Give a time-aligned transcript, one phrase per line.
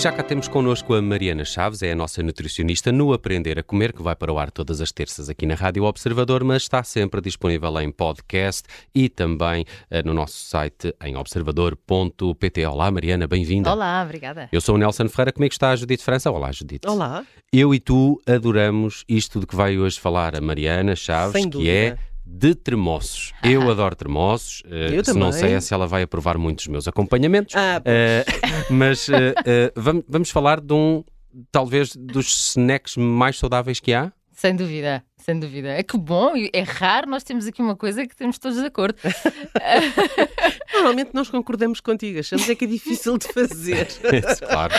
[0.00, 3.92] já cá temos connosco a Mariana Chaves, é a nossa nutricionista no Aprender a Comer,
[3.92, 7.20] que vai para o ar todas as terças aqui na Rádio Observador, mas está sempre
[7.20, 8.62] disponível em podcast
[8.94, 12.64] e também uh, no nosso site em observador.pt.
[12.64, 13.70] Olá, Mariana, bem-vinda.
[13.70, 14.48] Olá, obrigada.
[14.50, 16.30] Eu sou o Nelson Ferreira, comigo está a Judite França.
[16.30, 16.88] Olá, Judite.
[16.88, 17.22] Olá.
[17.52, 21.98] Eu e tu adoramos isto de que vai hoje falar a Mariana Chaves, que é
[22.32, 23.32] de termossos.
[23.42, 24.62] Eu adoro termossos.
[24.66, 25.48] uh, Eu se não também.
[25.50, 27.54] sei se ela vai aprovar muito dos meus acompanhamentos.
[27.56, 28.24] Ah, Eh,
[28.70, 31.02] mas eh, eh, vamos, vamos falar de um,
[31.50, 34.12] talvez, dos snacks mais saudáveis que há?
[34.40, 35.68] Sem dúvida, sem dúvida.
[35.68, 38.64] É que bom, e é raro nós temos aqui uma coisa que temos todos de
[38.64, 38.96] acordo.
[40.72, 43.86] normalmente nós concordamos contigo, achamos é que é difícil de fazer.
[44.48, 44.72] claro.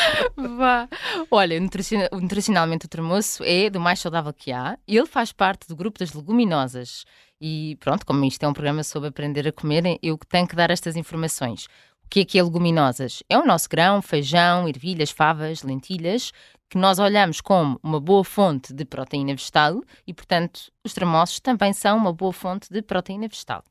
[0.57, 0.89] Vá.
[1.29, 4.79] Olha, nutriciona- nutricionalmente o termoço é do mais saudável que há.
[4.87, 7.05] Ele faz parte do grupo das leguminosas.
[7.39, 10.71] E pronto, como isto é um programa sobre aprender a comer, eu tenho que dar
[10.71, 11.65] estas informações.
[12.03, 13.21] O que é que é leguminosas?
[13.29, 16.31] É o nosso grão, feijão, ervilhas, favas, lentilhas,
[16.71, 21.73] que nós olhamos como uma boa fonte de proteína vegetal e, portanto, os termossos também
[21.73, 23.61] são uma boa fonte de proteína vegetal.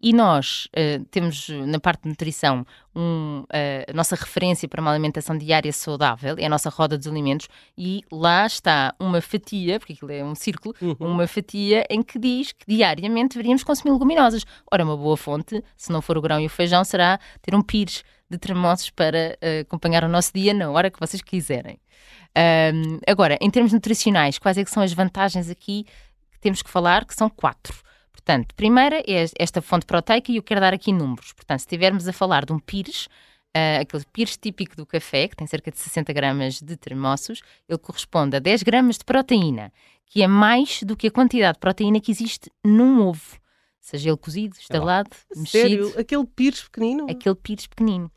[0.00, 2.66] E nós eh, temos na parte de nutrição
[2.96, 7.06] um, eh, a nossa referência para uma alimentação diária saudável, é a nossa roda dos
[7.06, 10.96] alimentos, e lá está uma fatia, porque aquilo é um círculo, Uhum.
[10.98, 14.44] uma fatia em que diz que diariamente deveríamos consumir leguminosas.
[14.72, 17.62] Ora, uma boa fonte, se não for o grão e o feijão, será ter um
[17.62, 21.78] pires de termossos para eh, acompanhar o nosso dia na hora que vocês quiserem.
[22.34, 25.84] Ahm, agora, em termos nutricionais, quais é são as vantagens aqui
[26.32, 27.04] que temos que falar?
[27.04, 27.76] Que são quatro.
[28.10, 31.32] Portanto, primeira é esta fonte proteica e eu quero dar aqui números.
[31.32, 33.08] Portanto, se estivermos a falar de um pires,
[33.54, 37.78] ah, aquele pires típico do café, que tem cerca de 60 gramas de termossos, ele
[37.78, 39.72] corresponde a 10 gramas de proteína,
[40.06, 43.41] que é mais do que a quantidade de proteína que existe num ovo.
[43.82, 47.06] Seja ele cozido, estalado, mexido, Sério, aquele pires pequenino.
[47.10, 48.10] aquele pires pequenino.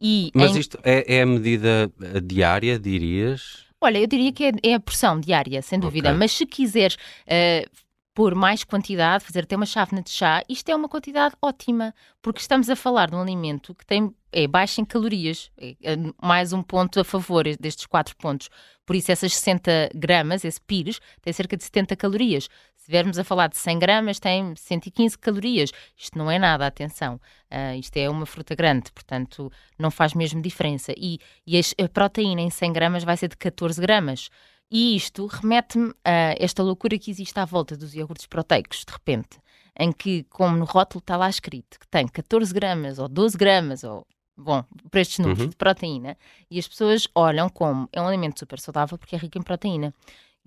[0.00, 3.66] E Mas em- isto é, é a medida eh, diária, dirias?
[3.80, 6.10] Olha, eu diria que é, é a porção diária, sem dúvida.
[6.10, 6.18] Ok.
[6.18, 6.96] Mas se quiseres
[7.26, 7.66] eh,
[8.14, 11.92] pôr mais quantidade, fazer até uma chávena de chá, isto é uma quantidade ótima,
[12.22, 15.50] porque estamos a falar de um alimento que tem, é baixo em calorias.
[15.56, 18.48] É, é mais um ponto a favor destes quatro pontos.
[18.86, 22.48] Por isso, essas 60 gramas, esse pires, tem cerca de 70 calorias.
[22.88, 25.70] Se estivermos a falar de 100 gramas, tem 115 calorias.
[25.94, 27.20] Isto não é nada, atenção.
[27.50, 30.94] Ah, isto é uma fruta grande, portanto, não faz mesmo diferença.
[30.96, 34.30] E, e a proteína em 100 gramas vai ser de 14 gramas.
[34.70, 39.38] E isto remete-me a esta loucura que existe à volta dos iogurtes proteicos, de repente,
[39.78, 43.84] em que, como no rótulo está lá escrito, que tem 14 gramas ou 12 gramas,
[43.84, 45.50] ou, bom, para estes números Uhum.
[45.50, 46.16] de proteína,
[46.50, 49.92] e as pessoas olham como é um alimento super saudável porque é rico em proteína.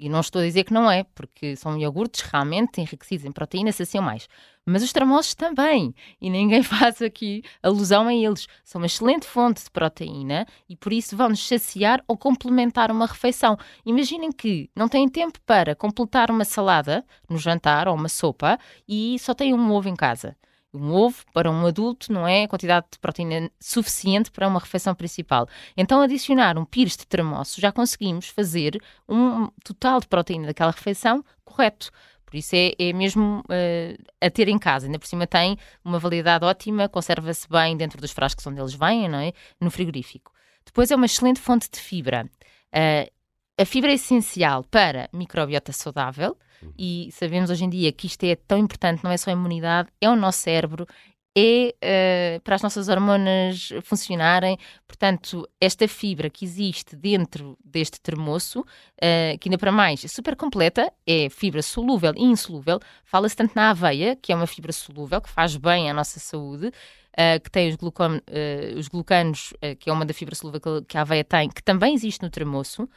[0.01, 3.71] E não estou a dizer que não é, porque são iogurtes realmente enriquecidos em proteína,
[3.71, 4.27] saciam mais.
[4.65, 5.93] Mas os termossos também.
[6.19, 8.47] E ninguém faz aqui alusão a eles.
[8.63, 13.55] São uma excelente fonte de proteína e por isso vão-nos saciar ou complementar uma refeição.
[13.85, 18.57] Imaginem que não têm tempo para completar uma salada no jantar ou uma sopa
[18.87, 20.35] e só têm um ovo em casa.
[20.73, 24.95] Um ovo para um adulto não é a quantidade de proteína suficiente para uma refeição
[24.95, 25.47] principal.
[25.75, 31.23] Então, adicionar um pires de termoço, já conseguimos fazer um total de proteína daquela refeição
[31.43, 31.91] correto.
[32.25, 34.85] Por isso é, é mesmo eh, a ter em casa.
[34.85, 39.09] Ainda por cima tem uma validade ótima, conserva-se bem dentro dos frascos onde eles vêm,
[39.09, 39.33] não é?
[39.59, 40.31] no frigorífico.
[40.65, 42.29] Depois é uma excelente fonte de fibra.
[42.71, 43.11] Eh,
[43.57, 46.37] a fibra é essencial para microbiota saudável
[46.77, 49.89] e sabemos hoje em dia que isto é tão importante, não é só a imunidade,
[49.99, 50.87] é o nosso cérebro,
[51.35, 54.57] é eh, para as nossas hormonas funcionarem.
[54.87, 58.65] Portanto, esta fibra que existe dentro deste termoço,
[59.01, 62.79] eh, que ainda para mais é super completa, é fibra solúvel e insolúvel.
[63.05, 66.71] Fala-se tanto na aveia, que é uma fibra solúvel, que faz bem à nossa saúde,
[67.17, 70.83] eh, que tem os, glucon- eh, os glucanos, eh, que é uma da fibra solúvel
[70.87, 72.87] que- a aveia tem, que também existe no termoço.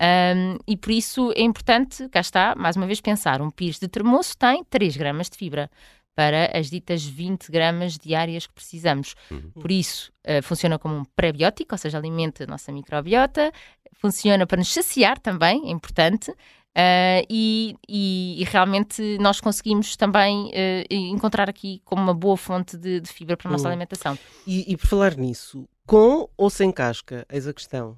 [0.00, 3.86] Um, e por isso é importante, cá está, mais uma vez pensar, um pires de
[3.86, 5.70] termoço tem 3 gramas de fibra
[6.14, 9.14] para as ditas 20 gramas diárias que precisamos.
[9.54, 13.52] Por isso, uh, funciona como um pré-biótico, ou seja, alimenta a nossa microbiota,
[13.94, 16.34] funciona para nos saciar também, é importante, uh,
[17.28, 23.00] e, e- e realmente nós conseguimos também uh, encontrar aqui como uma boa fonte de,
[23.00, 23.70] de fibra para a nossa Hum.
[23.70, 24.18] alimentação.
[24.46, 27.26] E, e por falar nisso, com ou sem casca?
[27.30, 27.96] Eis a questão.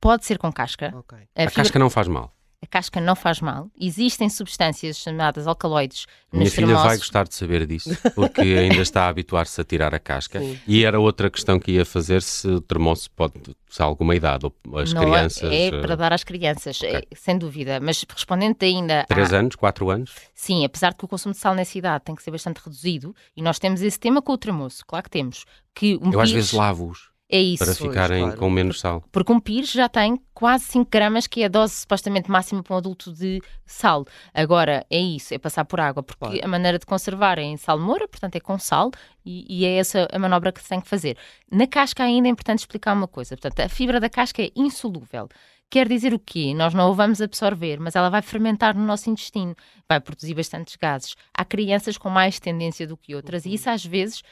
[0.00, 0.92] Pode ser com casca.
[0.96, 1.16] Ok.
[1.16, 2.34] A, A fibra- casca não faz mal.
[2.62, 3.68] A casca não faz mal.
[3.78, 6.86] Existem substâncias chamadas alcaloides Minha filha termossos.
[6.88, 10.38] vai gostar de saber disso, porque ainda está a habituar-se a tirar a casca.
[10.38, 10.58] Sim.
[10.66, 13.34] E era outra questão que ia fazer se o termoço pode,
[13.68, 15.50] se há alguma idade, ou as Não é- crianças.
[15.52, 17.80] É, eh, para dar às crianças, é, sem dúvida.
[17.80, 19.04] Mas respondendo ainda.
[19.08, 20.14] Três à- anos, quatro anos?
[20.32, 23.14] Sim, apesar de que o consumo de sal nessa idade tem que ser bastante reduzido,
[23.36, 25.44] e nós temos esse tema com o termoço, claro que temos.
[25.74, 27.10] Que um Eu às vezes lavo-os.
[27.32, 27.64] É isso.
[27.64, 28.38] para ficarem claro.
[28.38, 29.02] com menos sal.
[29.10, 32.74] Porque um pires já tem quase 5 gramas, que é a dose supostamente máxima para
[32.74, 34.04] um adulto de sal.
[34.34, 36.40] Agora, é isso, é passar por água, porque Claro.
[36.44, 38.90] a maneira de conservar é em salmoura, portanto é com sal,
[39.24, 41.16] e, e é essa a manobra que se tem que fazer.
[41.50, 45.26] Na casca ainda é importante explicar uma coisa, portanto a fibra da casca é insolúvel.
[45.70, 46.52] Quer dizer o quê?
[46.54, 49.56] Nós não a vamos absorver, mas ela vai fermentar no nosso intestino,
[49.88, 51.14] vai produzir bastantes gases.
[51.32, 54.22] Há crianças com mais tendência do que outras, e isso às vezes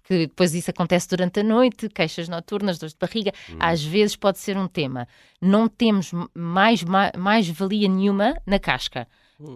[0.00, 4.38] porque depois isso acontece durante a noite, queixas noturnas, dores de barriga, às vezes pode
[4.38, 5.06] ser um tema.
[5.40, 9.06] Não temos mais, ma- mais valia nenhuma na casca.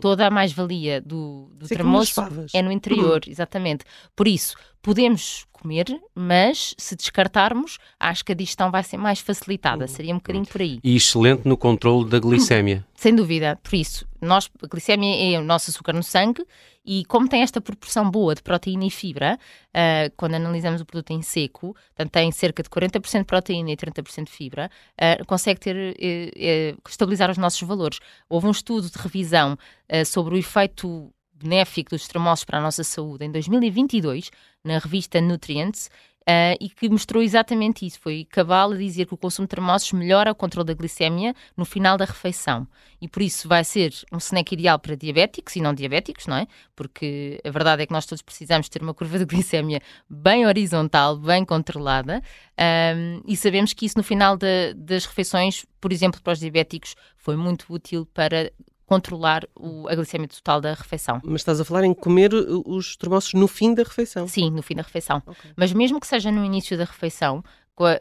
[0.01, 2.21] Toda a mais-valia do, do é tremoço
[2.53, 3.85] é no interior, exatamente.
[4.15, 9.87] Por isso, podemos comer, mas se descartarmos, acho que a digestão vai ser mais facilitada.
[9.87, 10.81] Seria um bocadinho por aí.
[10.83, 12.85] E excelente no controle da glicémia.
[12.99, 16.45] Sem dúvida, por isso, nós, a glicemia é o nosso açúcar no sangue
[16.85, 19.39] e como tem esta proporção boa de proteína e fibra,
[19.73, 23.77] ah, quando analisamos o produto em seco, portanto tem cerca de 40% de proteína e
[23.77, 24.69] 30% de fibra,
[25.01, 28.01] ah, consegue ter, eh, estabilizar os nossos valores.
[28.29, 29.57] Houve um estudo de revisão
[29.89, 34.33] ah, sobre o efeito benéfico dos tremoços para a nossa saúde em 2022,
[34.65, 35.89] na revista Nutrients,
[36.29, 37.99] ah, e que mostrou exatamente isso.
[38.01, 41.65] Foi cabal a dizer que o consumo de termossos melhora o controle da glicemia no
[41.65, 42.69] final da refeição.
[43.01, 46.47] E por isso vai ser um snack ideal para diabéticos e não diabéticos, não é?
[46.77, 49.81] Porque a verdade é que nós todos precisamos ter uma curva de glicemia
[50.11, 52.23] bem horizontal, bem controlada.
[52.59, 56.95] ahm, e sabemos que isso no final da- das refeições, por exemplo, para os diabéticos,
[57.17, 58.51] foi muito útil para
[58.89, 61.21] controlar o- a glicemia total da refeição.
[61.23, 64.27] Mas estás a falar em comer os termossos no fim da refeição.
[64.27, 65.23] Sim, no fim da refeição.
[65.27, 65.51] Ok.
[65.55, 67.45] Mas mesmo que seja no início da refeição,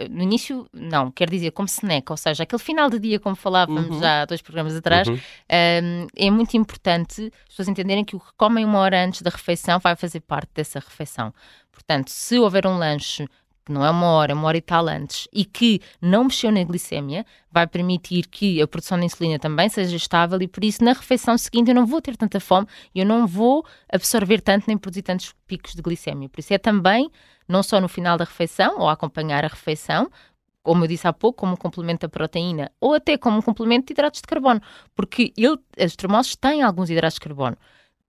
[0.10, 3.96] no início, não, quer dizer como snack, ou seja, aquele final de dia, como falávamos
[3.98, 4.00] Uhum.
[4.00, 5.16] já há dois programas atrás, Uhum.
[5.16, 9.30] hum, é muito importante as pessoas entenderem que o que comem uma hora antes da
[9.30, 11.32] refeição vai fazer parte dessa refeição.
[11.72, 13.28] Portanto, se houver um lanche
[13.68, 16.50] que não é uma hora, é uma hora e tal antes, e que não mexeu
[16.52, 20.82] na glicemia, vai permitir que a produção de insulina também seja estável e por isso
[20.84, 22.66] na refeição seguinte eu não vou ter tanta fome
[22.96, 26.30] eu não vou absorver tanto nem produzir tantos picos de glicemia.
[26.30, 27.12] Por isso é também,
[27.48, 30.10] não só no final da refeição ou acompanhar a refeição,
[30.64, 33.88] como eu disse há pouco, como um complemento da proteína ou até como um complemento
[33.88, 34.62] de hidratos de carbono,
[34.96, 37.58] porque ele, os termossos têm alguns hidratos de carbono.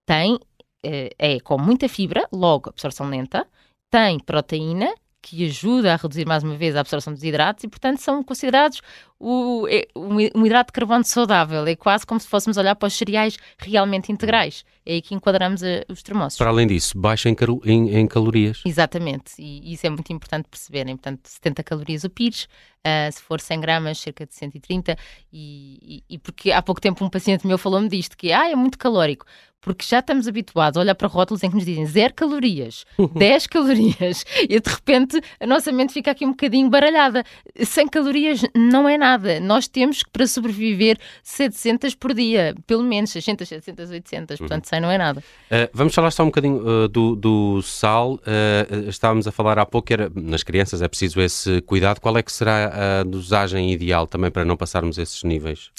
[0.06, 0.38] Tem,
[0.84, 3.46] eh, é com muita fibra, logo absorção lenta,
[3.90, 7.98] tem proteína que ajuda a reduzir mais uma vez a absorção dos hidratos e, portanto,
[7.98, 8.80] são considerados
[9.18, 11.66] o, é, um, hidrato de carbono saudável.
[11.66, 14.64] É quase como se fôssemos olhar para os cereais realmente integrais.
[14.86, 16.38] É aí que enquadramos eh, os termossos.
[16.38, 18.62] Para além disso, baixa em, calo- em- em calorias.
[18.64, 20.96] Exatamente, e isso é muito importante perceberem.
[20.96, 22.48] Portanto, 70 calorias o pires,
[22.84, 24.96] ah, se for 100 gramas, cerca de 130.
[25.32, 28.54] E, e, e porque há pouco tempo um paciente meu falou-me disto, que ah, é
[28.54, 29.26] muito calórico.
[29.60, 32.84] Porque já estamos habituados a olhar para rótulos em que nos dizem 0 calorias,
[33.16, 37.24] 10 calorias, e de repente a nossa mente fica aqui um bocadinho baralhada.
[37.60, 39.40] 100 calorias não é nada.
[39.40, 44.38] Nós temos que, para sobreviver, 700 por dia, pelo menos 600, 700, 800.
[44.38, 45.20] Portanto, 100 não é nada.
[45.50, 48.14] Uh, vamos falar só um bocadinho uh, do, do sal.
[48.14, 52.00] Uh, estávamos a falar há pouco, que era, nas crianças é preciso esse cuidado.
[52.00, 55.70] Qual é que será a dosagem ideal também para não passarmos esses níveis?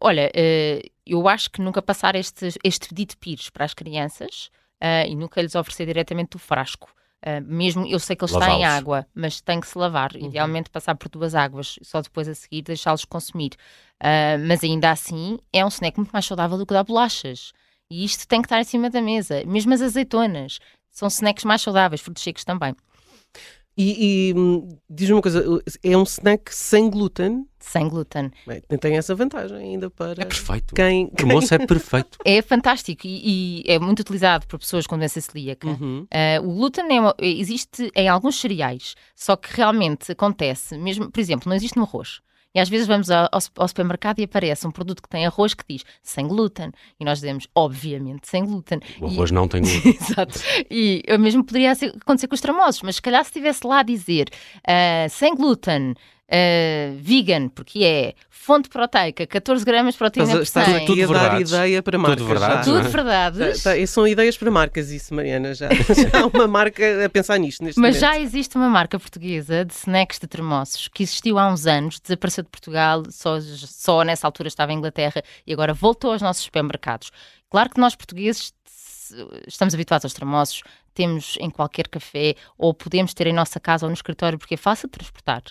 [0.00, 0.30] Olha,
[1.06, 5.14] eu acho que nunca passar este, este pedido de pires para as crianças eh, e
[5.16, 6.90] nunca lhes oferecer diretamente do frasco.
[7.22, 8.78] Eh, mesmo, eu sei que ele está em Lavá-los.
[8.78, 10.14] água, mas tem que se lavar.
[10.14, 13.52] Idealmente passar por duas águas, só depois a seguir deixá-los consumir.
[14.00, 17.52] Eh, mas ainda assim, é um snack muito mais saudável do que dar bolachas.
[17.90, 19.42] E isto tem que estar em cima da mesa.
[19.46, 20.58] Mesmo as azeitonas
[20.90, 22.74] são snacks mais saudáveis, frutos secos também.
[23.76, 25.44] E, e, hum, diz-me uma coisa,
[25.82, 27.44] é um snack sem glúten?
[27.58, 28.30] Sem glúten.
[28.46, 30.74] Bem, tem essa vantagem ainda para É perfeito.
[30.74, 31.10] quem...
[31.22, 32.18] O moço é perfeito.
[32.24, 35.66] É fantástico e, e é muito utilizado por pessoas com doença celíaca.
[35.66, 36.06] Uhum.
[36.12, 41.18] Uh, o glúten é uma- existe em alguns cereais, só que realmente acontece, mesmo, por
[41.18, 42.20] exemplo, não existe no arroz.
[42.54, 45.26] E às vezes vamos ao, ao su- ao supermercado e aparece um produto que tem
[45.26, 46.70] arroz que diz sem glúten.
[47.00, 48.78] E nós dizemos, obviamente, sem glúten.
[49.00, 49.96] O E- arroz não tem glúten.
[50.00, 50.38] Exato.
[50.70, 53.82] E o mesmo poderia acontecer com os tremosos, mas se calhar se estivesse lá a
[53.82, 54.28] dizer
[54.66, 55.94] ah, sem glúten,
[56.30, 60.76] ah, vegan, porque é fonte proteica, 14 gramas de proteína Estás, a- por estás 100.
[60.76, 62.26] aqui Tudo a dar ideia para marcas.
[62.26, 62.72] verdades, já.
[62.72, 62.82] não é?
[62.82, 63.62] Tudo verdades.
[63.62, 65.54] Tá, tá, são ideias para marcas isso, Mariana.
[65.54, 65.68] Já,
[66.12, 68.00] já há uma marca a pensar nisto neste Mas momento.
[68.14, 72.44] já existe uma marca portuguesa de snacks de termossos que existiu há uns anos, desapareceu
[72.44, 77.10] de Portugal, só, só nessa altura estava em Inglaterra e agora voltou aos nossos supermercados.
[77.48, 79.14] Claro que nós portugueses se-
[79.46, 80.62] estamos habituados aos termossos,
[80.92, 84.58] temos em qualquer café ou podemos ter em nossa casa ou no escritório porque é
[84.58, 85.42] fácil de transportar.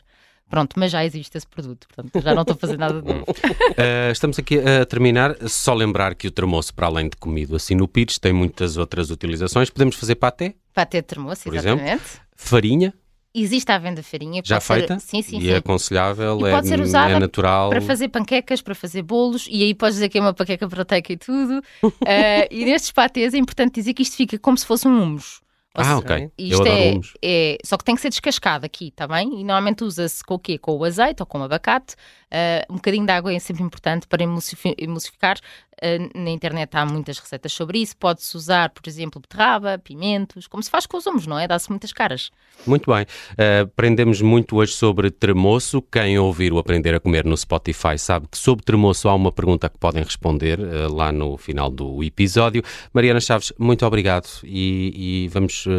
[0.53, 3.25] Pronto, mas já existe esse produto, portanto já não estou a fazer nada de novo.
[3.31, 5.36] Uh, estamos aqui a terminar.
[5.50, 9.10] Só lembrar que o termoço, para além de comido assim no pires, tem muitas outras
[9.10, 9.72] utilizações.
[9.72, 11.83] Podemos fazer paté, Para ter termoço, Por exemplo?
[11.83, 12.22] exatamente.
[12.36, 12.93] farinha,
[13.36, 14.43] Existe à venda farinha.
[14.45, 15.00] Já pode ser- feita?
[15.00, 15.50] Sim, sim, e sim.
[15.50, 17.72] é aconselhável, E é, pode ser usada é natural.
[17.72, 21.12] Para fazer panquecas, para fazer bolos, e aí podes dizer que é uma panqueca proteica
[21.12, 21.63] e tudo.
[22.05, 25.41] Eh, e nestes patês é importante dizer que isto fica como se fosse um hummus.
[25.75, 26.32] Ou Ah, ok.
[26.38, 29.27] Eu Isto é, é- Só que tem que ser descascado aqui, está bem?
[29.39, 30.58] E normalmente usa-se com o quê?
[30.58, 31.96] Com o azeite ou com o abacate.
[32.33, 35.37] Eh, um bocadinho de água é sempre importante para emulsifi- emulsificar.
[35.79, 37.95] Eh, na internet há muitas receitas sobre isso.
[37.97, 41.47] Pode-se usar, por exemplo, beterraba, pimentos, como se faz com os humos, não é?
[41.47, 42.31] Dá-se muitas caras.
[42.65, 43.03] Muito bem.
[43.03, 45.81] Uh, aprendemos muito hoje sobre tremoço.
[45.81, 49.69] Quem ouvir o Aprender a Comer no Spotify sabe que sobre tremoço há uma pergunta
[49.69, 52.63] que podem responder uh, lá no final do episódio.
[52.93, 55.71] Mariana Chaves, muito obrigado e, e vamos uh,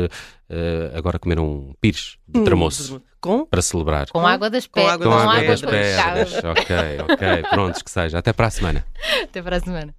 [0.51, 3.47] uh, agora comer um pires de Hum, tremoço Com?
[3.47, 4.07] para celebrar.
[4.11, 4.97] Com Com- água das pedras.
[4.99, 6.35] Com água das pedras.
[6.45, 6.77] ok,
[7.09, 7.43] ok.
[7.51, 8.19] Prontos que seja.
[8.19, 8.85] Até para a semana.
[9.23, 9.95] Até para a semana.